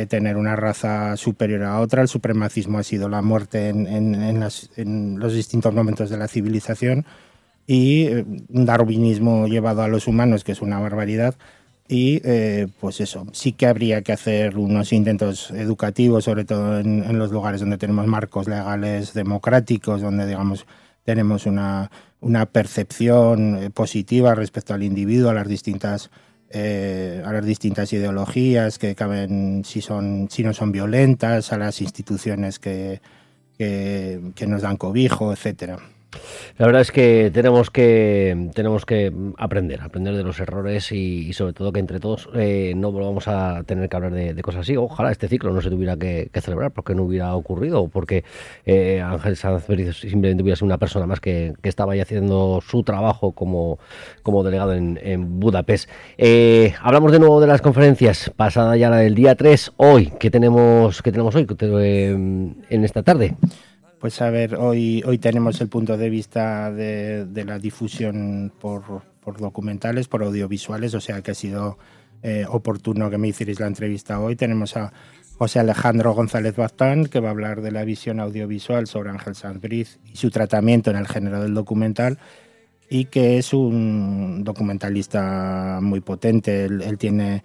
tener 0.08 0.38
una 0.38 0.56
raza 0.56 1.18
superior 1.18 1.64
a 1.64 1.82
otra. 1.82 2.02
El 2.02 2.08
supremacismo 2.08 2.78
ha 2.78 2.84
sido 2.84 3.10
la 3.10 3.22
muerte 3.22 3.68
en, 3.68 3.88
en, 3.88 5.20
los 5.20 5.34
distintos 5.34 5.74
momentos 5.74 6.10
de 6.10 6.16
la 6.16 6.30
civilización 6.30 7.06
y 7.72 8.08
un 8.08 8.66
darwinismo 8.66 9.48
llevado 9.48 9.84
a 9.84 9.88
los 9.88 10.08
humanos, 10.08 10.44
que 10.44 10.54
es 10.54 10.62
una 10.62 10.80
barbaridad. 10.80 11.36
Y 11.88 12.20
pues 12.80 13.02
eso, 13.02 13.28
sí 13.32 13.52
que 13.54 13.66
habría 13.66 14.04
que 14.04 14.12
hacer 14.12 14.58
unos 14.58 14.94
intentos 14.94 15.50
educativos, 15.52 16.24
sobre 16.24 16.46
todo 16.46 16.80
en, 16.80 17.04
en 17.04 17.18
los 17.18 17.32
lugares 17.32 17.62
donde 17.62 17.78
tenemos 17.78 18.06
marcos 18.06 18.48
legales 18.48 19.14
democráticos, 19.14 20.02
donde 20.02 20.28
digamos 20.28 20.66
tenemos 21.04 21.46
una, 21.46 21.90
una 22.22 22.46
percepción 22.46 23.58
eh, 23.58 23.70
positiva 23.70 24.36
respecto 24.36 24.74
al 24.74 24.84
individuo, 24.84 25.30
a 25.30 25.34
las 25.34 25.48
distintas 25.48 26.12
eh, 26.52 27.22
a 27.24 27.32
las 27.32 27.46
distintas 27.46 27.94
ideologías 27.94 28.80
que 28.80 28.96
caben 28.96 29.64
si 29.66 29.82
son 29.82 30.28
si 30.32 30.44
no 30.44 30.54
son 30.54 30.72
violentas, 30.72 31.54
a 31.54 31.58
las 31.58 31.82
instituciones 31.82 32.60
que, 32.60 33.02
que, 33.58 34.20
que 34.36 34.48
nos 34.48 34.62
dan 34.62 34.78
cobijo, 34.78 35.32
etcétera. 35.32 35.78
La 36.58 36.66
verdad 36.66 36.82
es 36.82 36.92
que 36.92 37.32
tenemos 37.34 37.70
que 37.70 38.50
tenemos 38.54 38.86
que 38.86 39.14
aprender, 39.38 39.82
aprender 39.82 40.16
de 40.16 40.24
los 40.24 40.40
errores 40.40 40.92
y, 40.92 41.32
sobre 41.34 41.54
todo 41.54 41.72
que 41.72 41.80
entre 41.80 42.00
todos 42.00 42.30
eh, 42.36 42.74
no 42.76 42.92
volvamos 42.92 43.28
a 43.28 43.64
tener 43.64 43.88
que 43.88 43.96
hablar 43.96 44.14
de, 44.14 44.42
cosas 44.42 44.62
así. 44.62 44.76
Ojalá 44.76 45.12
este 45.12 45.28
ciclo 45.28 45.54
no 45.54 45.62
se 45.62 45.70
tuviera 45.70 45.98
que, 45.98 46.30
celebrar 46.42 46.72
porque 46.72 46.96
no 46.96 47.04
hubiera 47.04 47.36
ocurrido 47.36 47.84
o 47.84 47.88
porque 47.90 48.24
eh, 48.66 49.02
Ángel 49.02 49.36
Sanz 49.36 49.66
simplemente 49.66 50.42
hubiera 50.44 50.56
sido 50.56 50.66
una 50.66 50.78
persona 50.78 51.06
más 51.06 51.20
que, 51.20 51.54
estaba 51.64 51.94
ahí 51.94 52.00
haciendo 52.00 52.62
su 52.62 52.84
trabajo 52.84 53.32
como, 53.32 53.80
como 54.24 54.44
delegado 54.44 54.74
en, 54.74 55.40
Budapest. 55.40 55.90
Eh, 56.18 56.74
hablamos 56.82 57.12
de 57.12 57.20
nuevo 57.20 57.40
de 57.40 57.48
las 57.48 57.62
conferencias, 57.62 58.32
pasada 58.36 58.76
ya 58.76 58.90
la 58.90 58.98
del 58.98 59.16
día 59.16 59.36
3, 59.36 59.74
hoy, 59.78 60.12
¿qué 60.20 60.32
tenemos, 60.32 61.02
qué 61.02 61.12
tenemos 61.12 61.36
hoy 61.36 61.48
en 61.50 62.84
esta 62.84 63.04
tarde? 63.04 63.36
Pues 64.00 64.22
a 64.22 64.30
ver, 64.30 64.56
hoy, 64.56 65.04
hoy 65.06 65.18
tenemos 65.18 65.60
el 65.60 65.68
punto 65.68 65.98
de 65.98 66.10
vista 66.10 66.72
de, 66.72 67.28
la 67.46 67.60
difusión 67.60 68.50
por, 68.58 69.04
documentales, 69.38 70.08
por 70.08 70.24
audiovisuales, 70.24 70.94
o 70.94 71.02
sea 71.02 71.22
que 71.22 71.32
ha 71.32 71.36
sido 71.36 71.78
eh, 72.24 72.46
oportuno 72.48 73.10
que 73.10 73.18
me 73.18 73.28
hicierais 73.28 73.60
la 73.60 73.68
entrevista 73.68 74.22
hoy. 74.22 74.38
Tenemos 74.38 74.78
a 74.78 74.94
José 75.38 75.60
Alejandro 75.60 76.14
González 76.14 76.56
Baztán, 76.56 77.08
que 77.08 77.20
va 77.20 77.28
a 77.28 77.32
hablar 77.32 77.62
de 77.62 77.72
la 77.72 77.84
visión 77.84 78.22
audiovisual 78.22 78.88
sobre 78.88 79.10
Ángel 79.10 79.36
Sanz 79.36 79.62
y 79.66 79.86
su 80.14 80.30
tratamiento 80.32 80.92
en 80.92 80.96
el 80.96 81.08
género 81.08 81.42
del 81.42 81.54
documental, 81.54 82.20
y 82.90 83.06
que 83.06 83.38
es 83.38 83.54
un 83.54 84.46
documentalista 84.46 85.80
muy 85.82 86.00
potente. 86.00 86.66
él 86.66 86.98
tiene 86.98 87.44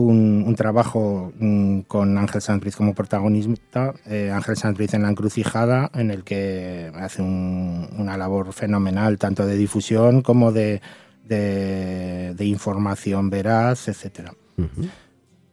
un, 0.00 0.54
trabajo 0.56 1.32
mm, 1.38 1.80
con 1.80 2.16
Ángel 2.18 2.40
Sanz 2.40 2.76
como 2.76 2.94
protagonista, 2.94 3.94
eh, 4.06 4.30
Ángel 4.32 4.56
Sanz 4.56 4.78
en 4.94 5.02
la 5.02 5.10
encrucijada, 5.10 5.90
en 5.94 6.10
el 6.10 6.24
que 6.24 6.90
hace 6.94 7.22
una 7.22 8.16
labor 8.16 8.52
fenomenal, 8.52 9.18
tanto 9.18 9.46
de 9.46 9.56
difusión 9.56 10.22
como 10.22 10.52
de, 10.52 10.80
de, 11.24 12.44
información 12.44 13.30
veraz, 13.30 13.88
etcétera. 13.88 14.34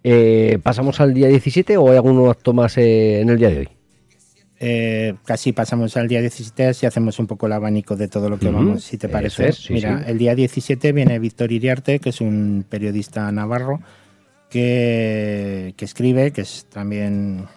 Eh, 0.03 0.59
¿Pasamos 0.63 0.99
al 0.99 1.13
día 1.13 1.27
17 1.27 1.77
o 1.77 1.89
hay 1.89 1.95
algún 1.95 2.29
acto 2.29 2.53
más 2.53 2.77
eh, 2.77 3.21
en 3.21 3.29
el 3.29 3.37
día 3.37 3.49
de 3.49 3.59
hoy? 3.59 3.69
casi 5.25 5.51
pasamos 5.51 5.95
al 5.95 6.07
día 6.07 6.21
17 6.21 6.73
si 6.73 6.87
hacemos 6.87 7.19
un 7.19 7.27
poco 7.27 7.45
el 7.45 7.53
abanico 7.53 7.95
de 7.95 8.07
todo 8.07 8.29
lo 8.29 8.39
que 8.39 8.49
vamos, 8.49 8.83
si 8.83 8.97
te 8.97 9.09
parece. 9.09 9.51
Mira, 9.69 10.03
el 10.07 10.17
día 10.17 10.33
17 10.33 10.91
viene 10.91 11.19
Víctor 11.19 11.51
Iriarte, 11.51 11.99
que 11.99 12.09
es 12.09 12.19
un 12.19 12.65
periodista 12.67 13.31
navarro, 13.31 13.81
que, 14.49 15.73
escribe, 15.79 16.31
que 16.31 16.41
es 16.41 16.65
también 16.65 17.47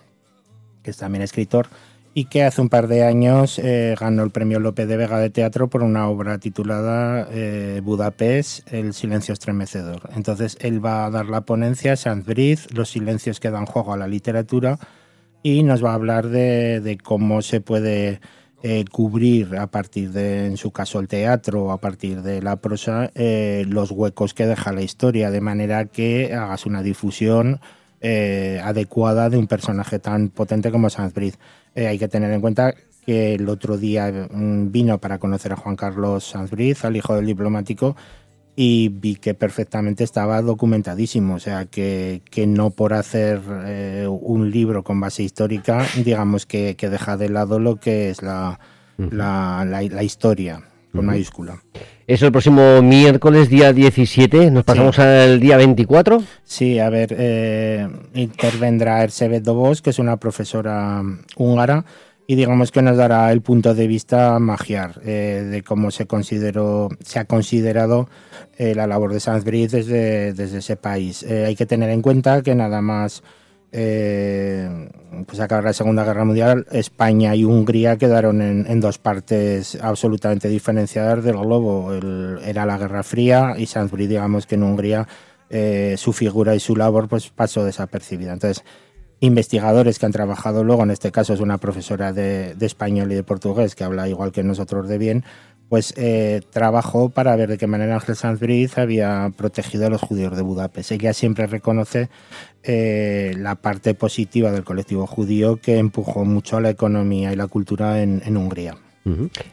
que 0.83 0.91
es 0.91 0.97
también 0.97 1.23
escritor 1.23 1.69
y 2.15 2.25
que 2.25 2.43
hace 2.43 2.61
un 2.61 2.69
par 2.69 2.89
de 2.89 3.05
años 3.05 3.59
eh, 3.59 3.95
ganó 3.99 4.25
el 4.25 4.31
premio 4.31 4.59
López 4.59 4.89
de 4.89 4.97
Vega 4.97 5.19
de 5.19 5.31
teatro 5.31 5.69
por 5.69 5.83
una 5.83 6.09
obra 6.09 6.39
titulada 6.39 7.29
eh, 7.31 7.81
Budapest, 7.85 8.73
El 8.73 8.93
silencio 8.95 9.33
estremecedor. 9.33 10.11
Entonces 10.17 10.57
él 10.61 10.85
va 10.85 11.07
a 11.07 11.11
dar 11.11 11.27
la 11.27 11.43
ponencia, 11.43 11.95
Briz, 12.27 12.67
los 12.73 12.91
silencios 12.91 13.39
que 13.39 13.51
dan 13.51 13.67
juego 13.67 13.93
a 13.93 13.97
la 13.97 14.09
literatura 14.09 14.79
y 15.43 15.63
nos 15.63 15.85
va 15.85 15.93
a 15.93 15.95
hablar 15.95 16.29
de, 16.29 16.81
de 16.81 16.99
cómo 16.99 17.43
se 17.43 17.61
puede 17.61 18.21
eh, 18.63 18.85
cubrir 18.91 19.57
a 19.57 19.69
partir 19.69 20.11
de, 20.11 20.47
en 20.47 20.57
su 20.57 20.73
caso, 20.73 20.99
el 20.99 21.07
teatro 21.07 21.67
o 21.67 21.71
a 21.71 21.79
partir 21.79 22.23
de 22.23 22.43
la 22.43 22.57
prosa, 22.57 23.11
eh, 23.15 23.65
los 23.69 23.93
huecos 23.93 24.35
que 24.35 24.47
deja 24.47 24.73
la 24.73 24.83
historia, 24.83 25.31
de 25.31 25.41
manera 25.41 25.85
que 25.85 26.35
hagas 26.35 26.67
una 26.67 26.83
difusión 26.83 27.61
eh, 28.01 28.61
adecuada 28.65 29.31
de 29.31 29.39
un 29.39 29.47
personaje 29.47 30.01
tan 30.01 30.31
potente 30.31 30.73
como 30.73 30.91
Sanzbriz. 30.91 31.39
hay 31.77 31.99
que 31.99 32.09
tener 32.09 32.33
en 32.33 32.41
cuenta 32.41 32.75
que 33.07 33.35
el 33.35 33.49
otro 33.49 33.79
día 33.79 34.29
mm, 34.31 34.73
vino 34.73 34.99
para 34.99 35.19
conocer 35.19 35.53
a 35.53 35.57
Juan 35.57 35.77
Carlos 35.77 36.25
Sanzbriz, 36.25 36.85
al 36.85 36.97
hijo 36.97 37.15
del 37.15 37.27
diplomático, 37.27 37.97
y 38.61 38.89
vi 38.89 39.15
que 39.15 39.35
perfectamente 39.35 40.03
estaba 40.03 40.43
documentadísimo, 40.43 41.37
o 41.37 41.39
sea, 41.39 41.67
que, 41.67 42.23
que 42.29 42.49
no 42.49 42.71
por 42.71 42.93
hacer 42.93 43.41
eh, 43.65 44.09
un 44.11 44.51
libro 44.51 44.83
con 44.83 44.99
base 44.99 45.23
histórica, 45.23 45.87
digamos 46.05 46.45
que, 46.45 46.75
que, 46.75 46.89
deja 46.89 47.17
de 47.17 47.29
lado 47.29 47.61
lo 47.61 47.77
que 47.77 48.11
es 48.11 48.21
la, 48.21 48.59
la, 48.97 49.65
la, 49.65 50.03
historia, 50.03 50.61
con 50.93 51.07
mayúscula. 51.07 51.63
Eso 52.09 52.27
el 52.27 52.33
próximo 52.33 52.83
miércoles, 52.83 53.49
día 53.49 53.73
17, 53.73 54.51
nos 54.51 54.65
pasamos 54.65 54.99
al 54.99 55.39
día 55.39 55.57
24. 55.57 56.21
Sí, 56.43 56.81
a 56.81 56.91
ver, 56.91 57.15
eh, 57.17 57.89
intervendrá 58.15 59.05
Ersebet 59.05 59.45
Dobos, 59.45 59.83
que 59.83 59.91
es 59.91 60.01
una 60.01 60.17
profesora 60.17 61.01
húngara, 61.37 61.85
y 62.31 62.37
digamos 62.37 62.71
que 62.71 62.83
nos 62.83 62.99
dará 62.99 63.33
el 63.33 63.41
punto 63.41 63.75
de 63.75 63.87
vista 63.87 64.39
magiar 64.39 65.01
eh, 65.03 65.49
de 65.51 65.63
cómo 65.63 65.91
se 65.91 66.07
consideró, 66.07 66.91
se 67.03 67.19
ha 67.19 67.25
considerado 67.25 68.07
eh, 68.59 68.75
la 68.75 68.87
labor 68.87 69.15
de 69.15 69.21
Sanz 69.21 69.45
desde, 69.47 70.35
desde 70.35 70.59
ese 70.59 70.77
país. 70.77 71.23
Eh, 71.23 71.47
hay 71.47 71.57
que 71.57 71.65
tener 71.65 71.89
en 71.89 72.03
cuenta 72.03 72.43
que 72.43 72.55
nada 72.55 72.83
más 72.83 73.23
pues 73.71 75.41
acabar 75.41 75.65
la 75.65 75.75
Segunda 75.75 76.03
Guerra 76.03 76.25
Mundial, 76.25 76.67
España 76.71 77.35
y 77.35 77.45
Hungría 77.45 77.99
quedaron 77.99 78.41
en, 78.41 78.81
dos 78.81 78.97
partes 78.97 79.79
absolutamente 79.83 80.49
diferenciadas 80.49 81.23
del 81.23 81.37
globo. 81.37 81.93
era 82.43 82.65
la 82.65 82.79
Guerra 82.79 83.03
Fría 83.03 83.55
y 83.59 83.67
Sanz 83.67 83.93
digamos 83.93 84.47
que 84.47 84.55
en 84.55 84.63
Hungría 84.63 85.07
su 85.97 86.15
figura 86.15 86.55
y 86.55 86.61
su 86.61 86.77
labor 86.77 87.09
pues 87.09 87.29
pasó 87.29 87.63
desapercibida. 87.63 88.33
Entonces 88.33 88.65
investigadores 89.21 89.99
que 89.99 90.07
han 90.07 90.13
trabajado 90.13 90.65
luego, 90.65 90.83
en 90.83 90.91
este 90.91 91.11
caso 91.11 91.35
es 91.35 91.41
una 91.41 91.59
profesora 91.59 92.13
de, 92.13 92.55
español 92.61 93.11
y 93.13 93.15
de 93.15 93.23
portugués 93.23 93.75
que 93.75 93.85
habla 93.85 94.09
igual 94.09 94.33
que 94.33 94.43
nosotros 94.43 94.89
de 94.89 94.99
bien, 94.99 95.25
pues 95.69 95.93
eh, 95.97 96.41
trabajó 96.51 97.11
para 97.11 97.37
ver 97.37 97.51
de 97.51 97.59
qué 97.59 97.67
manera 97.67 97.95
Ángel 97.95 98.17
Sanz 98.17 98.41
Briz 98.41 98.79
había 98.79 99.31
protegido 99.37 99.87
a 99.87 99.91
los 99.91 100.01
judíos 100.01 100.35
de 100.35 100.43
Budapest. 100.43 100.93
Ella 100.93 101.13
siempre 101.13 101.47
reconoce 101.47 102.09
eh, 102.63 103.35
la 103.37 103.57
parte 103.57 103.95
positiva 103.95 104.51
del 104.51 104.65
colectivo 104.65 105.07
judío 105.07 105.57
que 105.57 105.79
empujó 105.79 106.25
mucho 106.25 106.57
a 106.57 106.61
la 106.61 106.71
economía 106.71 107.33
y 107.33 107.37
la 107.37 107.49
cultura 107.49 108.03
en, 108.03 108.37
Hungría. 108.37 108.77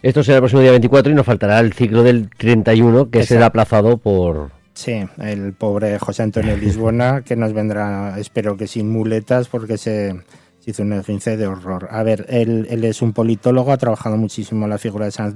Esto 0.01 0.22
será 0.22 0.38
el 0.38 0.41
próximo 0.41 0.62
día 0.62 0.72
24 0.72 1.12
y 1.12 1.15
nos 1.15 1.25
faltará 1.25 1.60
el 1.60 1.72
ciclo 1.72 2.03
del 2.03 2.29
31 2.29 3.10
que 3.10 3.25
será 3.25 3.48
aplazado 3.48 3.98
por... 3.98 4.51
Sí, 4.75 5.08
el 5.20 5.53
pobre 5.53 5.98
José 6.00 6.24
Antonio 6.24 6.55
Lisbona 6.58 7.22
que 7.22 7.38
nos 7.38 7.53
vendrá, 7.53 8.20
espero 8.20 8.58
que 8.58 8.67
sin 8.67 8.91
muletas 8.91 9.48
porque 9.48 9.77
se 9.77 10.22
hizo 10.65 10.84
un 10.84 10.94
esguince 10.94 11.38
de 11.38 11.48
horror. 11.48 11.88
A 11.91 12.03
ver, 12.03 12.25
él, 12.27 12.84
es 12.84 13.01
un 13.01 13.13
politólogo, 13.13 13.72
ha 13.72 13.77
trabajado 13.77 14.17
muchísimo 14.17 14.67
la 14.67 14.77
figura 14.77 15.05
de 15.05 15.12
Sanz 15.12 15.36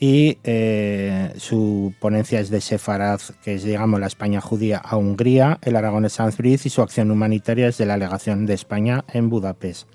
y 0.00 0.38
eh, 0.42 1.32
su 1.36 1.92
ponencia 2.00 2.40
es 2.40 2.48
de 2.48 2.60
Sefarad, 2.62 3.20
que 3.42 3.54
es, 3.54 3.64
digamos, 3.64 4.00
la 4.00 4.06
España 4.06 4.40
judía 4.40 4.78
a 4.78 4.96
Hungría, 4.96 5.58
el 5.62 5.76
Aragón 5.76 6.04
de 6.04 6.10
Sanz 6.10 6.38
y 6.40 6.56
su 6.70 6.80
acción 6.80 7.10
humanitaria 7.10 7.68
es 7.68 7.76
de 7.76 7.86
la 7.86 7.98
legación 7.98 8.46
de 8.46 8.54
España 8.54 9.04
en 9.12 9.28
Budapest. 9.28 9.86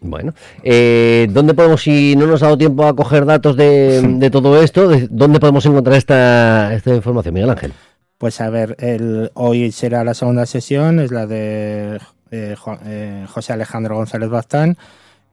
Bueno, 0.00 0.32
eh, 0.62 1.28
¿dónde 1.30 1.52
podemos, 1.52 1.82
si 1.82 2.16
no 2.16 2.26
nos 2.26 2.42
ha 2.42 2.46
dado 2.46 2.58
tiempo 2.58 2.86
a 2.86 2.96
coger 2.96 3.26
datos 3.26 3.56
de, 3.56 4.30
todo 4.32 4.62
esto, 4.62 4.90
dónde 5.10 5.40
podemos 5.40 5.66
encontrar 5.66 5.96
esta, 5.96 6.74
esta 6.74 6.94
información, 6.94 7.34
Miguel 7.34 7.50
Ángel? 7.50 7.72
Pues 8.16 8.40
a 8.40 8.50
ver, 8.50 8.76
el, 8.80 9.30
hoy 9.34 9.72
será 9.72 10.04
la 10.04 10.14
segunda 10.14 10.46
sesión, 10.46 11.00
es 11.00 11.10
la 11.10 11.26
de 11.26 11.98
eh, 12.30 12.54
eh, 12.84 13.26
José 13.28 13.52
Alejandro 13.52 13.96
González 13.96 14.28
Baztán 14.28 14.78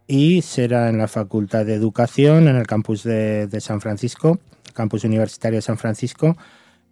y 0.07 0.41
será 0.41 0.89
en 0.89 0.97
la 0.97 1.07
Facultad 1.07 1.65
de 1.65 1.75
Educación 1.75 2.47
en 2.47 2.55
el 2.55 2.65
campus 2.65 3.03
de, 3.03 3.49
San 3.59 3.81
Francisco, 3.81 4.39
campus 4.73 5.03
universitario 5.03 5.57
de 5.57 5.61
San 5.61 5.77
Francisco, 5.77 6.37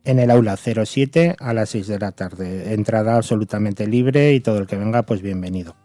en 0.05 0.19
el 0.19 0.31
aula 0.31 0.55
07 0.57 1.35
a 1.39 1.53
las 1.53 1.69
6 1.69 1.87
de 1.87 1.99
la 1.99 2.11
tarde. 2.11 2.73
Entrada 2.73 3.15
absolutamente 3.15 3.87
libre 3.87 4.33
y 4.33 4.39
todo 4.39 4.59
el 4.59 4.67
que 4.67 4.75
venga, 4.75 5.03
pues 5.03 5.21
bienvenido. 5.21 5.75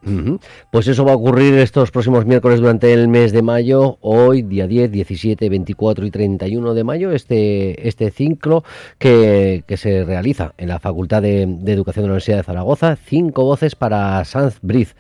Pues 0.71 0.87
eso 0.89 1.05
va 1.05 1.13
a 1.13 1.17
ocurrir 1.17 1.55
estos 1.55 1.91
próximos 1.91 2.27
miércoles 2.27 2.61
durante 2.61 2.93
el 2.93 3.09
mes 3.09 3.33
de 3.33 3.43
mayo, 3.43 3.99
hoy, 4.01 4.43
día 4.43 4.67
10, 4.67 4.91
17, 4.93 5.49
24 5.49 6.07
y 6.07 6.11
31 6.11 6.75
de 6.75 6.85
mayo, 6.85 7.13
este, 7.13 7.89
este 7.89 8.11
ciclo 8.11 8.65
que, 8.99 9.65
se 9.77 10.05
realiza 10.05 10.53
en 10.59 10.69
la 10.69 10.79
Facultad 10.79 11.23
de, 11.23 11.43
Educación 11.43 12.03
de 12.03 12.09
la 12.09 12.13
Universidad 12.13 12.37
de 12.39 12.43
Zaragoza, 12.43 12.97
cinco 12.97 13.45
voces 13.45 13.75
para 13.75 14.25
Sanz 14.25 14.59
Briz. 14.63 14.95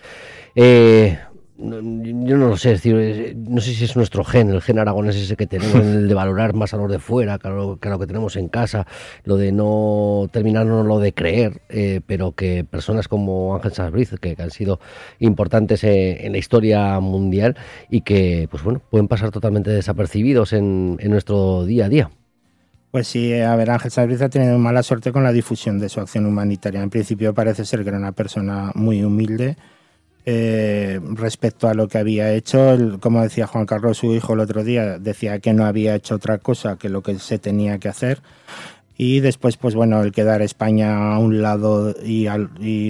Eh, 0.55 1.19
yo 1.63 2.37
no 2.37 2.49
lo 2.49 2.57
sé, 2.57 2.81
no 3.37 3.61
sé 3.61 3.75
si 3.75 3.85
es 3.85 3.97
nuestro 3.97 4.25
gen, 4.25 4.51
el 4.51 4.63
gen 4.63 4.79
aragonés 4.79 5.17
ese 5.17 5.37
que 5.37 5.47
tenemos, 5.47 5.75
el 5.75 6.09
de 6.09 6.15
valorar 6.15 6.55
más 6.55 6.73
a 6.73 6.79
los 6.79 6.91
de 6.91 6.99
fuera 6.99 7.39
que 7.39 7.49
a 7.49 7.51
lo 7.51 7.79
que, 7.79 8.07
tenemos 8.07 8.37
en 8.37 8.49
casa, 8.49 8.87
lo 9.25 9.37
de 9.37 9.53
no 9.53 10.29
terminarnos 10.33 10.87
lo 10.87 10.99
de 10.99 11.13
creer, 11.13 11.61
eh, 11.69 12.01
pero 12.07 12.33
que 12.33 12.65
personas 12.65 13.09
como 13.09 13.55
Ángel 13.55 13.73
Sanz 13.73 14.11
que, 14.21 14.37
han 14.39 14.51
sido 14.51 14.81
importantes 15.19 15.85
eh, 15.85 16.27
en, 16.27 16.33
la 16.33 16.39
historia 16.39 16.99
mundial 17.01 17.57
y 17.91 18.01
que, 18.01 18.49
pues 18.51 18.63
bueno, 18.63 18.81
pueden 18.91 19.09
pasar 19.09 19.31
totalmente 19.31 19.71
desapercibidos 19.71 20.53
en, 20.53 20.97
nuestro 21.11 21.65
día 21.65 21.87
a 21.87 21.89
día. 21.89 22.11
Pues 22.91 23.07
sí, 23.07 23.35
a 23.35 23.55
ver, 23.57 23.71
Ángel 23.71 23.91
Sanz 23.91 24.23
ha 24.23 24.29
tenido 24.29 24.59
mala 24.59 24.83
suerte 24.83 25.13
con 25.13 25.23
la 25.23 25.33
difusión 25.33 25.79
de 25.79 25.89
su 25.89 26.01
acción 26.01 26.27
humanitaria. 26.27 26.83
En 26.83 26.91
principio 26.91 27.35
parece 27.35 27.65
ser 27.65 27.83
que 27.83 27.91
era 27.91 27.99
una 27.99 28.13
persona 28.13 28.73
muy 28.75 29.05
humilde, 29.05 29.57
eh, 30.27 31.01
respecto 31.15 31.69
a 31.69 31.75
lo 31.75 31.89
que 31.89 31.99
había 31.99 32.33
hecho. 32.33 32.77
como 33.01 33.23
decía 33.23 33.47
Juan 33.47 33.67
Carlos, 33.67 33.99
su 33.99 34.15
hijo 34.15 34.35
el 34.35 34.41
otro 34.41 34.65
día, 34.65 34.99
decía 34.99 35.39
que 35.41 35.53
no 35.53 35.65
había 35.65 35.95
hecho 35.95 36.17
otra 36.17 36.39
cosa 36.39 36.77
que 36.77 36.89
lo 36.89 37.03
que 37.03 37.19
se 37.19 37.39
tenía 37.39 37.79
que 37.79 37.89
hacer. 37.89 38.21
Y 39.03 39.21
después, 39.21 39.57
pues 39.57 39.75
bueno, 39.75 40.03
el 40.03 40.13
quedar 40.13 40.43
España 40.43 41.15
a 41.15 41.19
un 41.19 41.41
lado 41.41 41.95
y, 42.05 42.29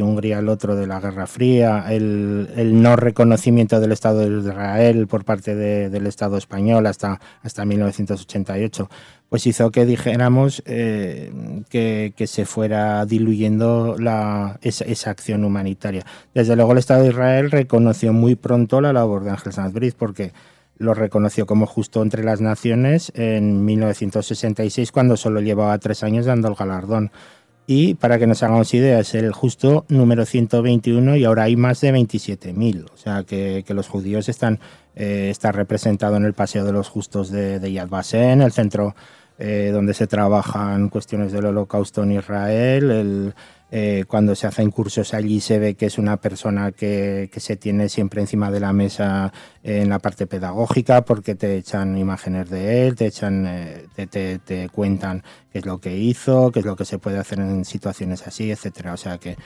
Hungría 0.00 0.38
al 0.38 0.48
otro 0.48 0.74
de 0.74 0.88
la 0.88 0.98
Guerra 0.98 1.28
Fría, 1.28 1.84
el, 1.88 2.82
no 2.82 2.96
reconocimiento 2.96 3.78
del 3.78 3.92
Estado 3.92 4.28
de 4.28 4.40
Israel 4.40 5.06
por 5.06 5.24
parte 5.24 5.54
del 5.54 6.06
Estado 6.08 6.36
español 6.36 6.86
hasta, 6.86 7.20
hasta 7.44 7.64
1988 7.64 8.90
pues 9.28 9.46
hizo 9.46 9.70
que 9.70 9.86
dijéramos 9.86 10.64
eh, 10.66 11.30
que, 11.68 12.12
se 12.26 12.44
fuera 12.44 13.06
diluyendo 13.06 13.94
la, 13.96 14.58
esa, 14.62 15.10
acción 15.12 15.44
humanitaria. 15.44 16.04
Desde 16.34 16.56
luego 16.56 16.72
el 16.72 16.78
Estado 16.78 17.04
de 17.04 17.10
Israel 17.10 17.52
reconoció 17.52 18.12
muy 18.12 18.34
pronto 18.34 18.80
la 18.80 18.92
labor 18.92 19.22
de 19.22 19.30
Ángel 19.30 19.52
Sanz 19.52 19.72
porque 19.96 20.32
lo 20.80 20.94
reconoció 20.94 21.44
como 21.44 21.66
justo 21.66 22.02
entre 22.02 22.24
las 22.24 22.40
naciones 22.40 23.12
en 23.14 23.66
1966 23.66 24.90
cuando 24.92 25.18
solo 25.18 25.42
llevaba 25.42 25.78
tres 25.78 26.02
años 26.02 26.24
dando 26.24 26.48
el 26.48 26.54
galardón. 26.54 27.12
Y 27.66 27.94
para 27.94 28.18
que 28.18 28.26
nos 28.26 28.42
hagamos 28.42 28.72
idea, 28.72 28.98
es 28.98 29.14
el 29.14 29.30
justo 29.30 29.84
número 29.88 30.24
121 30.24 31.16
y 31.16 31.24
ahora 31.26 31.44
hay 31.44 31.54
más 31.54 31.82
de 31.82 31.92
27.000. 31.92 32.86
O 32.92 32.96
sea 32.96 33.24
que, 33.24 33.62
los 33.68 33.88
judíos 33.88 34.30
están, 34.30 34.58
eh, 34.96 35.34
representados 35.52 36.16
en 36.16 36.24
el 36.24 36.32
Paseo 36.32 36.64
de 36.64 36.72
los 36.72 36.88
Justos 36.88 37.30
de, 37.30 37.72
Yad 37.72 37.88
Vashem, 37.88 38.40
el 38.40 38.50
centro 38.50 38.96
eh, 39.38 39.70
donde 39.72 39.92
se 39.92 40.06
trabajan 40.06 40.88
cuestiones 40.88 41.30
del 41.30 41.44
holocausto 41.44 42.02
en 42.04 42.12
Israel. 42.12 43.34
Eh, 43.72 44.04
cuando 44.08 44.34
se 44.34 44.48
hacen 44.48 44.70
cursos 44.72 45.14
allí 45.14 45.40
se 45.40 45.60
ve 45.60 45.74
que 45.74 45.86
es 45.86 45.96
una 45.96 46.16
persona 46.16 46.72
que, 46.72 47.30
se 47.36 47.56
tiene 47.56 47.88
siempre 47.88 48.20
encima 48.20 48.50
de 48.50 48.58
la 48.58 48.72
mesa 48.72 49.32
en 49.62 49.88
la 49.88 50.00
parte 50.00 50.26
pedagógica 50.26 51.04
porque 51.04 51.36
te 51.36 51.56
echan 51.56 51.96
imágenes 51.96 52.50
de 52.50 52.86
él, 52.86 52.96
te 52.96 53.06
echan, 53.06 53.46
eh, 53.46 53.86
te, 54.44 54.68
cuentan 54.70 55.22
qué 55.52 55.60
es 55.60 55.66
lo 55.66 55.78
que 55.78 55.96
hizo, 55.96 56.50
qué 56.50 56.60
es 56.60 56.66
lo 56.66 56.74
que 56.74 56.84
se 56.84 56.98
puede 56.98 57.18
hacer 57.18 57.38
en 57.38 57.64
situaciones 57.64 58.26
así, 58.26 58.50
etcétera. 58.50 58.92
O 58.92 58.96
sea 58.96 59.18
que, 59.18 59.36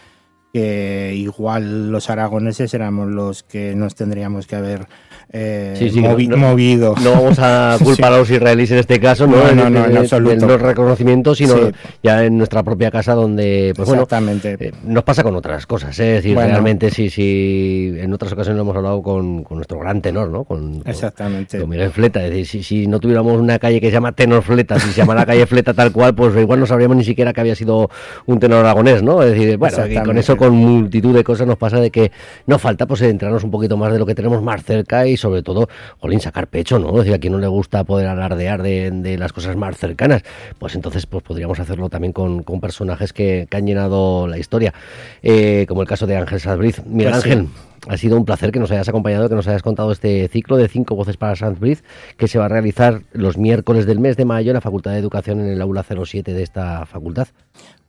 que 0.54 1.12
igual 1.16 1.90
los 1.90 2.10
aragoneses 2.10 2.72
éramos 2.74 3.08
los 3.08 3.42
que 3.42 3.74
nos 3.74 3.96
tendríamos 3.96 4.46
que 4.46 4.54
haber 4.54 4.86
eh, 5.32 6.00
movido. 6.36 6.94
No 7.04 7.10
vamos 7.10 7.38
a 7.40 7.76
culpar 7.82 8.12
a 8.12 8.18
los 8.18 8.30
israelíes 8.30 8.70
en 8.70 8.78
este 8.78 9.00
caso, 9.00 9.26
no, 9.26 9.52
no, 9.52 9.68
no, 9.68 9.84
en, 9.84 9.96
absoluto. 9.96 10.46
los 10.46 10.62
reconocimientos, 10.62 11.38
sino 11.38 11.56
ya 12.02 12.24
en 12.24 12.38
nuestra 12.38 12.62
propia 12.62 12.90
casa 12.90 13.14
donde, 13.14 13.72
pues 13.74 13.88
Exactamente. 13.88 14.56
Eh, 14.60 14.72
nos 14.84 15.02
pasa 15.02 15.24
con 15.24 15.34
otras 15.34 15.66
cosas, 15.66 15.98
¿eh? 15.98 16.18
es 16.18 16.22
decir, 16.22 16.36
realmente 16.36 16.90
sí, 16.90 17.10
sí, 17.10 17.94
en 17.98 18.12
otras 18.12 18.32
ocasiones 18.32 18.56
lo 18.56 18.62
hemos 18.62 18.76
hablado 18.76 19.02
con, 19.02 19.44
nuestro 19.50 19.80
gran 19.80 20.00
tenor, 20.00 20.28
¿no? 20.28 20.44
Con, 20.44 20.82
Exactamente. 20.86 21.58
Con, 21.58 21.68
Miguel 21.68 21.90
Fleta, 21.90 22.24
es 22.24 22.30
decir, 22.30 22.62
si, 22.62 22.86
no 22.86 23.00
tuviéramos 23.00 23.38
una 23.38 23.58
calle 23.58 23.80
que 23.80 23.88
se 23.88 23.94
llama 23.94 24.12
Tenor 24.12 24.42
Fleta, 24.42 24.78
si 24.78 24.90
se 24.90 25.00
llama 25.00 25.16
la 25.16 25.26
calle 25.26 25.46
Fleta 25.46 25.74
tal 25.74 25.90
cual, 25.90 26.14
pues 26.14 26.34
igual 26.36 26.60
no 26.60 26.66
sabríamos 26.66 26.96
ni 26.96 27.04
siquiera 27.04 27.32
que 27.32 27.40
había 27.40 27.56
sido 27.56 27.90
un 28.26 28.38
tenor 28.38 28.60
aragonés, 28.60 29.02
¿no? 29.02 29.22
Es 29.22 29.32
decir, 29.32 29.58
bueno, 29.58 29.86
y 29.86 29.96
con 29.96 30.16
eso, 30.16 30.36
con 30.44 30.56
multitud 30.56 31.14
de 31.14 31.24
cosas 31.24 31.46
nos 31.46 31.56
pasa 31.56 31.80
de 31.80 31.90
que 31.90 32.12
nos 32.46 32.60
falta 32.60 32.86
pues 32.86 33.00
entrarnos 33.00 33.44
un 33.44 33.50
poquito 33.50 33.78
más 33.78 33.90
de 33.92 33.98
lo 33.98 34.04
que 34.04 34.14
tenemos 34.14 34.42
más 34.42 34.62
cerca 34.62 35.06
y 35.06 35.16
sobre 35.16 35.42
todo, 35.42 35.68
jolín, 35.98 36.20
sacar 36.20 36.48
pecho, 36.48 36.78
¿no? 36.78 36.90
Es 36.90 36.96
decir, 36.96 37.14
a 37.14 37.18
quien 37.18 37.32
no 37.32 37.38
le 37.38 37.46
gusta 37.46 37.84
poder 37.84 38.08
alardear 38.08 38.62
de, 38.62 38.90
de 38.90 39.16
las 39.16 39.32
cosas 39.32 39.56
más 39.56 39.78
cercanas, 39.78 40.22
pues 40.58 40.74
entonces 40.74 41.06
pues 41.06 41.22
podríamos 41.22 41.60
hacerlo 41.60 41.88
también 41.88 42.12
con, 42.12 42.42
con 42.42 42.60
personajes 42.60 43.12
que, 43.12 43.48
han 43.54 43.66
llenado 43.66 44.26
la 44.26 44.36
historia, 44.36 44.74
eh, 45.22 45.64
como 45.68 45.80
el 45.80 45.88
caso 45.88 46.06
de 46.06 46.16
Ángel 46.16 46.40
Sadbriz. 46.40 46.84
Miguel 46.84 47.12
pues 47.12 47.24
Ángel. 47.24 47.48
Ha 47.86 47.98
sido 47.98 48.16
un 48.16 48.24
placer 48.24 48.50
que 48.50 48.58
nos 48.58 48.70
hayas 48.70 48.88
acompañado, 48.88 49.28
que 49.28 49.34
nos 49.34 49.46
hayas 49.46 49.62
contado 49.62 49.92
este 49.92 50.26
ciclo 50.28 50.56
de 50.56 50.68
cinco 50.68 50.94
voces 50.94 51.18
para 51.18 51.36
Sandsbridge 51.36 51.82
que 52.16 52.28
se 52.28 52.38
va 52.38 52.46
a 52.46 52.48
realizar 52.48 53.02
los 53.12 53.36
miércoles 53.36 53.84
del 53.84 54.00
mes 54.00 54.16
de 54.16 54.24
mayo 54.24 54.50
en 54.50 54.54
la 54.54 54.62
Facultad 54.62 54.92
de 54.92 54.98
Educación 54.98 55.40
en 55.40 55.48
el 55.48 55.60
aula 55.60 55.82
07 55.82 56.32
de 56.32 56.42
esta 56.42 56.86
facultad. 56.86 57.28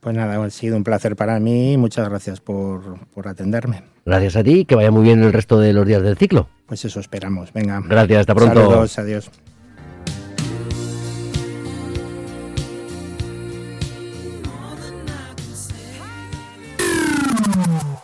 Pues 0.05 0.15
nada, 0.15 0.41
ha 0.45 0.49
sido 0.51 0.77
un 0.77 0.83
placer 0.83 1.15
para 1.15 1.39
mí. 1.39 1.77
Muchas 1.77 2.07
gracias 2.07 2.39
por, 2.39 2.99
por 3.09 3.27
atenderme. 3.27 3.85
Gracias 4.05 4.35
a 4.35 4.43
ti, 4.43 4.63
que 4.63 4.75
vaya 4.75 4.91
muy 4.91 5.01
bien 5.01 5.23
el 5.23 5.33
resto 5.33 5.59
de 5.59 5.73
los 5.73 5.87
días 5.87 6.03
del 6.03 6.15
ciclo. 6.15 6.47
Pues 6.67 6.85
eso 6.85 6.99
esperamos. 6.99 7.51
Venga. 7.51 7.81
Gracias, 7.83 8.19
hasta 8.19 8.35
pronto. 8.35 8.53
Saludos, 8.53 8.99
adiós. 8.99 9.31